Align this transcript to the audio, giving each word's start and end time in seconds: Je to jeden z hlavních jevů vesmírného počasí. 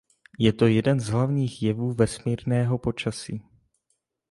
Je 0.39 0.53
to 0.53 0.67
jeden 0.67 0.99
z 0.99 1.09
hlavních 1.09 1.63
jevů 1.63 1.93
vesmírného 1.93 2.77
počasí. 2.77 3.41